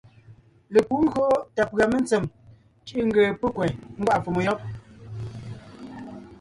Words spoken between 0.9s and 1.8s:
ńgÿo tà